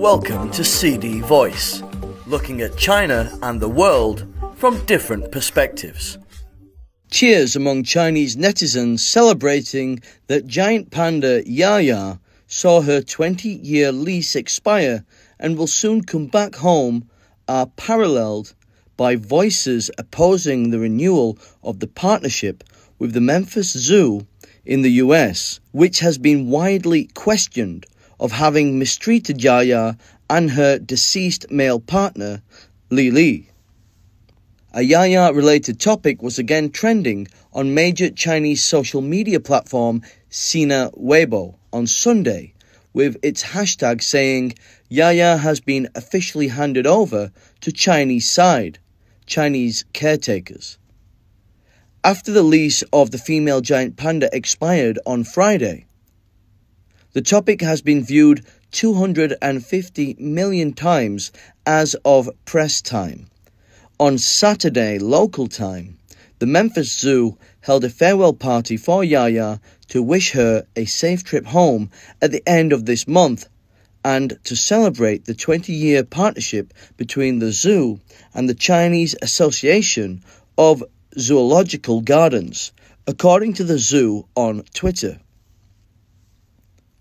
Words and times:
Welcome 0.00 0.50
to 0.52 0.64
CD 0.64 1.20
Voice, 1.20 1.82
looking 2.26 2.62
at 2.62 2.78
China 2.78 3.30
and 3.42 3.60
the 3.60 3.68
world 3.68 4.26
from 4.56 4.82
different 4.86 5.30
perspectives. 5.30 6.16
Cheers 7.10 7.54
among 7.54 7.82
Chinese 7.82 8.34
netizens 8.34 9.00
celebrating 9.00 10.00
that 10.28 10.46
giant 10.46 10.90
panda 10.90 11.42
Yaya 11.46 12.18
saw 12.46 12.80
her 12.80 13.02
20 13.02 13.50
year 13.50 13.92
lease 13.92 14.34
expire 14.36 15.04
and 15.38 15.58
will 15.58 15.66
soon 15.66 16.02
come 16.02 16.28
back 16.28 16.54
home 16.54 17.06
are 17.46 17.66
paralleled 17.66 18.54
by 18.96 19.16
voices 19.16 19.90
opposing 19.98 20.70
the 20.70 20.78
renewal 20.78 21.36
of 21.62 21.80
the 21.80 21.86
partnership 21.86 22.64
with 22.98 23.12
the 23.12 23.20
Memphis 23.20 23.72
Zoo 23.72 24.26
in 24.64 24.80
the 24.80 24.92
US, 24.92 25.60
which 25.72 25.98
has 26.00 26.16
been 26.16 26.48
widely 26.48 27.04
questioned 27.12 27.84
of 28.20 28.32
having 28.32 28.78
mistreated 28.78 29.42
Yaya 29.42 29.96
and 30.28 30.52
her 30.52 30.78
deceased 30.78 31.50
male 31.50 31.80
partner, 31.80 32.42
Le 32.90 33.10
Le. 33.10 33.40
A 34.72 34.82
Yaya 34.82 35.32
related 35.32 35.80
topic 35.80 36.22
was 36.22 36.38
again 36.38 36.70
trending 36.70 37.26
on 37.52 37.74
major 37.74 38.10
Chinese 38.10 38.62
social 38.62 39.00
media 39.00 39.40
platform 39.40 40.02
Sina 40.28 40.90
Weibo 40.92 41.56
on 41.72 41.88
Sunday, 41.88 42.54
with 42.92 43.16
its 43.22 43.42
hashtag 43.42 44.02
saying 44.02 44.54
Yaya 44.88 45.38
has 45.38 45.58
been 45.58 45.88
officially 45.94 46.48
handed 46.48 46.86
over 46.86 47.32
to 47.62 47.72
Chinese 47.72 48.30
side, 48.30 48.78
Chinese 49.26 49.84
caretakers. 49.92 50.78
After 52.04 52.32
the 52.32 52.42
lease 52.42 52.82
of 52.92 53.10
the 53.10 53.18
female 53.18 53.60
giant 53.60 53.96
panda 53.96 54.28
expired 54.32 54.98
on 55.04 55.24
Friday, 55.24 55.86
the 57.12 57.22
topic 57.22 57.60
has 57.60 57.82
been 57.82 58.04
viewed 58.04 58.44
250 58.70 60.16
million 60.20 60.72
times 60.72 61.32
as 61.66 61.96
of 62.04 62.30
press 62.44 62.80
time. 62.80 63.26
On 63.98 64.16
Saturday, 64.16 64.98
local 64.98 65.48
time, 65.48 65.98
the 66.38 66.46
Memphis 66.46 66.96
Zoo 66.96 67.36
held 67.62 67.84
a 67.84 67.90
farewell 67.90 68.32
party 68.32 68.76
for 68.76 69.02
Yaya 69.02 69.60
to 69.88 70.02
wish 70.02 70.30
her 70.30 70.64
a 70.76 70.84
safe 70.84 71.24
trip 71.24 71.46
home 71.46 71.90
at 72.22 72.30
the 72.30 72.42
end 72.46 72.72
of 72.72 72.86
this 72.86 73.08
month 73.08 73.48
and 74.04 74.38
to 74.44 74.54
celebrate 74.54 75.24
the 75.24 75.34
20 75.34 75.72
year 75.72 76.04
partnership 76.04 76.72
between 76.96 77.40
the 77.40 77.52
zoo 77.52 78.00
and 78.32 78.48
the 78.48 78.54
Chinese 78.54 79.16
Association 79.20 80.22
of 80.56 80.84
Zoological 81.18 82.00
Gardens, 82.00 82.72
according 83.06 83.54
to 83.54 83.64
the 83.64 83.78
zoo 83.78 84.26
on 84.36 84.62
Twitter. 84.72 85.18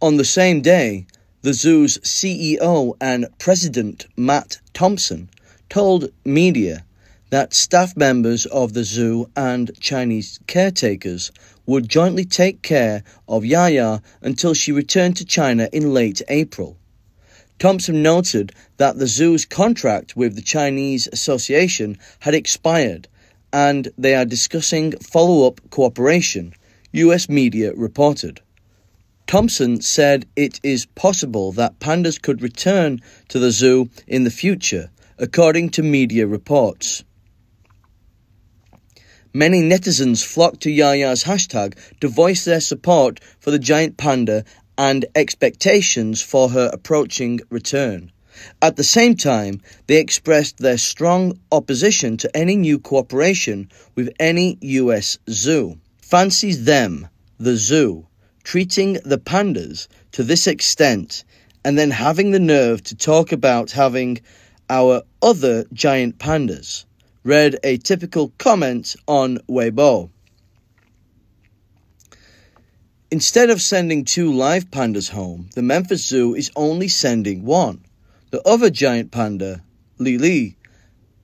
On 0.00 0.16
the 0.16 0.24
same 0.24 0.60
day, 0.60 1.08
the 1.42 1.52
zoo's 1.52 1.98
CEO 1.98 2.94
and 3.00 3.26
president, 3.40 4.06
Matt 4.16 4.58
Thompson, 4.72 5.28
told 5.68 6.12
media 6.24 6.84
that 7.30 7.52
staff 7.52 7.96
members 7.96 8.46
of 8.46 8.74
the 8.74 8.84
zoo 8.84 9.28
and 9.34 9.72
Chinese 9.80 10.38
caretakers 10.46 11.32
would 11.66 11.88
jointly 11.88 12.24
take 12.24 12.62
care 12.62 13.02
of 13.26 13.44
Yaya 13.44 14.00
until 14.22 14.54
she 14.54 14.70
returned 14.70 15.16
to 15.16 15.24
China 15.24 15.68
in 15.72 15.92
late 15.92 16.22
April. 16.28 16.76
Thompson 17.58 18.00
noted 18.00 18.52
that 18.76 19.00
the 19.00 19.08
zoo's 19.08 19.44
contract 19.44 20.16
with 20.16 20.36
the 20.36 20.42
Chinese 20.42 21.08
Association 21.08 21.98
had 22.20 22.36
expired 22.36 23.08
and 23.52 23.88
they 23.98 24.14
are 24.14 24.24
discussing 24.24 24.92
follow 24.98 25.48
up 25.48 25.60
cooperation, 25.70 26.54
US 26.92 27.28
media 27.28 27.72
reported. 27.74 28.40
Thompson 29.28 29.82
said 29.82 30.24
it 30.36 30.58
is 30.62 30.86
possible 30.86 31.52
that 31.52 31.78
pandas 31.80 32.20
could 32.20 32.40
return 32.40 32.98
to 33.28 33.38
the 33.38 33.50
zoo 33.50 33.90
in 34.06 34.24
the 34.24 34.30
future, 34.30 34.88
according 35.18 35.68
to 35.68 35.82
media 35.82 36.26
reports. 36.26 37.04
Many 39.34 39.60
netizens 39.60 40.24
flocked 40.24 40.62
to 40.62 40.70
Yaya's 40.70 41.24
hashtag 41.24 41.74
to 42.00 42.08
voice 42.08 42.46
their 42.46 42.62
support 42.62 43.20
for 43.38 43.50
the 43.50 43.58
giant 43.58 43.98
panda 43.98 44.46
and 44.78 45.04
expectations 45.14 46.22
for 46.22 46.48
her 46.48 46.70
approaching 46.72 47.40
return. 47.50 48.10
At 48.62 48.76
the 48.76 48.84
same 48.84 49.14
time, 49.14 49.60
they 49.88 50.00
expressed 50.00 50.56
their 50.56 50.78
strong 50.78 51.38
opposition 51.52 52.16
to 52.16 52.34
any 52.34 52.56
new 52.56 52.78
cooperation 52.78 53.70
with 53.94 54.08
any 54.18 54.56
US 54.62 55.18
zoo. 55.28 55.78
Fancies 56.00 56.64
them, 56.64 57.08
the 57.38 57.56
zoo, 57.56 58.07
treating 58.48 58.94
the 59.04 59.18
pandas 59.18 59.88
to 60.10 60.22
this 60.22 60.46
extent 60.46 61.22
and 61.66 61.76
then 61.76 61.90
having 61.90 62.30
the 62.30 62.40
nerve 62.40 62.82
to 62.82 62.96
talk 62.96 63.30
about 63.30 63.72
having 63.72 64.18
our 64.70 65.02
other 65.20 65.66
giant 65.74 66.16
pandas, 66.16 66.86
read 67.24 67.58
a 67.62 67.76
typical 67.76 68.32
comment 68.38 68.96
on 69.06 69.36
Weibo. 69.50 70.08
Instead 73.10 73.50
of 73.50 73.60
sending 73.60 74.02
two 74.02 74.32
live 74.32 74.70
pandas 74.70 75.10
home, 75.10 75.50
the 75.54 75.60
Memphis 75.60 76.06
Zoo 76.06 76.34
is 76.34 76.50
only 76.56 76.88
sending 76.88 77.44
one. 77.44 77.84
The 78.30 78.40
other 78.48 78.70
giant 78.70 79.10
panda, 79.10 79.62
Le 79.98 80.16
Le, 80.16 80.52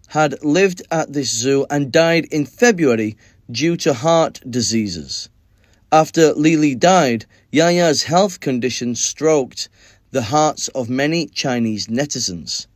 had 0.09 0.45
lived 0.45 0.83
at 0.91 1.15
this 1.15 1.31
zoo 1.31 1.65
and 1.71 1.91
died 1.91 2.27
in 2.27 2.45
February 2.45 3.17
due 3.51 3.79
to 3.79 3.95
heart 3.95 4.43
diseases. 4.47 5.31
After 5.95 6.33
Le 6.35 6.57
Le 6.57 6.75
died, 6.75 7.25
Yaya's 7.53 8.03
health 8.03 8.41
condition 8.41 8.97
stroked 8.97 9.69
the 10.11 10.23
hearts 10.23 10.67
of 10.75 10.91
many 10.91 11.27
Chinese 11.27 11.87
netizens. 11.87 12.67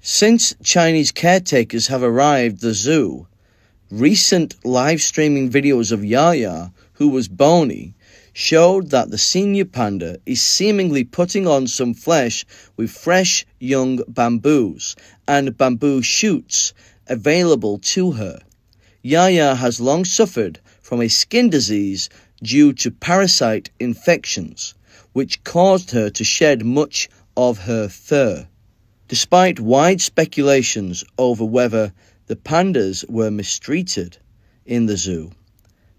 Since 0.00 0.56
Chinese 0.64 1.12
caretakers 1.12 1.86
have 1.86 2.02
arrived 2.02 2.60
the 2.60 2.74
zoo, 2.74 3.28
recent 3.88 4.56
live 4.64 5.00
streaming 5.00 5.48
videos 5.48 5.92
of 5.92 6.04
Yaya, 6.04 6.72
who 6.94 7.08
was 7.08 7.28
bony, 7.28 7.94
showed 8.32 8.90
that 8.90 9.10
the 9.10 9.16
senior 9.32 9.64
panda 9.64 10.18
is 10.26 10.42
seemingly 10.42 11.04
putting 11.04 11.46
on 11.46 11.68
some 11.68 11.94
flesh 11.94 12.44
with 12.76 12.90
fresh 12.90 13.46
young 13.60 13.98
bamboos 14.08 14.96
and 15.28 15.56
bamboo 15.56 16.02
shoots 16.02 16.74
available 17.06 17.78
to 17.78 18.10
her. 18.10 18.40
Yaya 19.02 19.54
has 19.54 19.80
long 19.80 20.04
suffered 20.04 20.58
from 20.88 21.02
a 21.02 21.08
skin 21.08 21.50
disease 21.50 22.08
due 22.42 22.72
to 22.72 22.90
parasite 22.90 23.68
infections, 23.78 24.72
which 25.12 25.44
caused 25.44 25.90
her 25.90 26.08
to 26.08 26.24
shed 26.24 26.64
much 26.64 27.10
of 27.36 27.58
her 27.58 27.90
fur. 27.90 28.48
Despite 29.06 29.60
wide 29.60 30.00
speculations 30.00 31.04
over 31.18 31.44
whether 31.44 31.92
the 32.26 32.36
pandas 32.36 33.04
were 33.06 33.30
mistreated 33.30 34.16
in 34.64 34.86
the 34.86 34.96
zoo, 34.96 35.30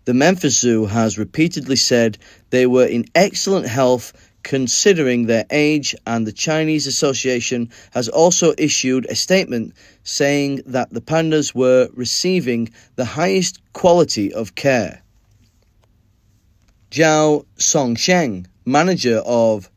the 0.05 0.15
Memphis 0.15 0.57
Zoo 0.57 0.87
has 0.87 1.19
repeatedly 1.19 1.75
said 1.75 2.17
they 2.49 2.65
were 2.65 2.87
in 2.87 3.05
excellent 3.13 3.67
health 3.67 4.11
considering 4.43 5.25
their 5.25 5.45
age, 5.49 5.95
and 6.05 6.25
the 6.25 6.31
Chinese 6.31 6.87
Association 6.87 7.69
has 7.91 8.07
also 8.09 8.53
issued 8.57 9.05
a 9.05 9.15
statement 9.15 9.73
saying 10.03 10.61
that 10.65 10.91
the 10.91 11.01
pandas 11.01 11.53
were 11.53 11.89
receiving 11.93 12.69
the 12.95 13.05
highest 13.05 13.61
quality 13.73 14.33
of 14.33 14.55
care. 14.55 15.01
Zhao 16.91 17.45
Songsheng, 17.57 18.47
manager 18.65 19.21
of 19.25 19.69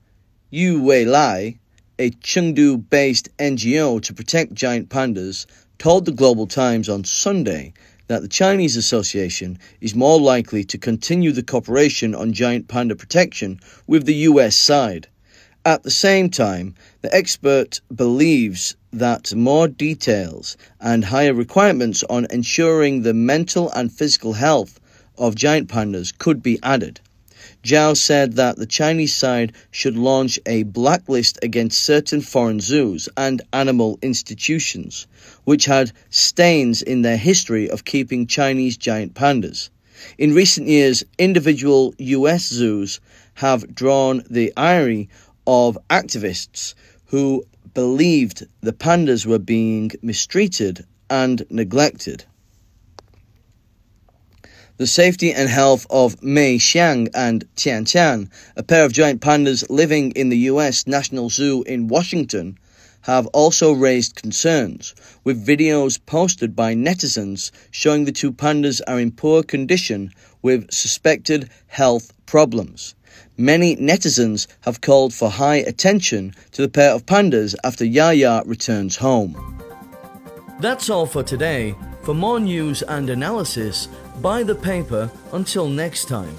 Yu 0.50 0.82
Wei 0.82 1.04
Lai, 1.04 1.58
a 1.98 2.10
Chengdu 2.10 2.88
based 2.88 3.28
NGO 3.36 4.02
to 4.02 4.14
protect 4.14 4.54
giant 4.54 4.88
pandas, 4.88 5.46
told 5.78 6.04
the 6.04 6.12
Global 6.12 6.46
Times 6.46 6.88
on 6.88 7.04
Sunday 7.04 7.74
that 8.06 8.22
the 8.22 8.28
Chinese 8.28 8.76
Association 8.76 9.58
is 9.80 9.94
more 9.94 10.20
likely 10.20 10.64
to 10.64 10.78
continue 10.78 11.32
the 11.32 11.42
cooperation 11.42 12.14
on 12.14 12.32
giant 12.32 12.68
panda 12.68 12.96
protection 12.96 13.60
with 13.86 14.06
the 14.06 14.14
US 14.30 14.56
side. 14.56 15.08
At 15.64 15.84
the 15.84 15.90
same 15.90 16.28
time, 16.28 16.74
the 17.02 17.14
expert 17.14 17.80
believes 17.94 18.74
that 18.92 19.34
more 19.34 19.68
details 19.68 20.56
and 20.80 21.04
higher 21.04 21.32
requirements 21.32 22.02
on 22.10 22.26
ensuring 22.30 23.02
the 23.02 23.14
mental 23.14 23.70
and 23.70 23.92
physical 23.92 24.32
health 24.32 24.80
of 25.16 25.34
giant 25.34 25.68
pandas 25.68 26.12
could 26.16 26.42
be 26.42 26.58
added. 26.62 27.00
Zhao 27.64 27.96
said 27.96 28.34
that 28.34 28.56
the 28.56 28.66
Chinese 28.66 29.14
side 29.14 29.52
should 29.70 29.96
launch 29.96 30.38
a 30.46 30.62
blacklist 30.62 31.38
against 31.42 31.82
certain 31.82 32.20
foreign 32.20 32.60
zoos 32.60 33.08
and 33.16 33.42
animal 33.52 33.98
institutions, 34.02 35.06
which 35.44 35.64
had 35.64 35.92
stains 36.10 36.82
in 36.82 37.02
their 37.02 37.16
history 37.16 37.70
of 37.70 37.84
keeping 37.84 38.26
Chinese 38.26 38.76
giant 38.76 39.14
pandas. 39.14 39.70
In 40.18 40.34
recent 40.34 40.68
years, 40.68 41.04
individual 41.18 41.94
US 41.98 42.48
zoos 42.48 43.00
have 43.34 43.74
drawn 43.74 44.24
the 44.28 44.52
ire 44.56 45.06
of 45.46 45.78
activists 45.90 46.74
who 47.06 47.44
believed 47.74 48.46
the 48.60 48.72
pandas 48.72 49.26
were 49.26 49.38
being 49.38 49.90
mistreated 50.02 50.84
and 51.08 51.44
neglected. 51.50 52.24
The 54.82 54.88
safety 54.88 55.32
and 55.32 55.48
health 55.48 55.86
of 55.90 56.20
Mei 56.24 56.58
Xiang 56.58 57.08
and 57.14 57.44
Tian 57.54 57.84
Tian, 57.84 58.28
a 58.56 58.64
pair 58.64 58.84
of 58.84 58.92
giant 58.92 59.20
pandas 59.20 59.64
living 59.70 60.10
in 60.16 60.28
the 60.28 60.50
US 60.50 60.88
National 60.88 61.30
Zoo 61.30 61.62
in 61.68 61.86
Washington, 61.86 62.58
have 63.02 63.28
also 63.28 63.70
raised 63.70 64.16
concerns, 64.16 64.92
with 65.22 65.46
videos 65.46 66.00
posted 66.04 66.56
by 66.56 66.74
netizens 66.74 67.52
showing 67.70 68.06
the 68.06 68.10
two 68.10 68.32
pandas 68.32 68.80
are 68.88 68.98
in 68.98 69.12
poor 69.12 69.44
condition 69.44 70.10
with 70.42 70.68
suspected 70.72 71.48
health 71.68 72.12
problems. 72.26 72.96
Many 73.36 73.76
netizens 73.76 74.48
have 74.62 74.80
called 74.80 75.14
for 75.14 75.30
high 75.30 75.58
attention 75.58 76.34
to 76.50 76.62
the 76.62 76.68
pair 76.68 76.90
of 76.90 77.06
pandas 77.06 77.54
after 77.62 77.84
Yaya 77.84 78.42
returns 78.46 78.96
home. 78.96 79.62
That's 80.58 80.90
all 80.90 81.06
for 81.06 81.22
today. 81.22 81.76
For 82.02 82.14
more 82.14 82.40
news 82.40 82.82
and 82.82 83.08
analysis, 83.10 83.86
buy 84.20 84.42
the 84.42 84.54
paper. 84.54 85.10
Until 85.32 85.68
next 85.68 86.06
time. 86.06 86.36